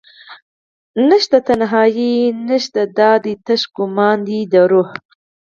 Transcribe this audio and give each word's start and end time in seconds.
نشته 1.09 1.37
تنهایې 1.47 2.13
نشته 2.49 2.81
دادي 2.99 3.33
تش 3.45 3.61
ګمان 3.75 4.17
دروح 4.51 4.89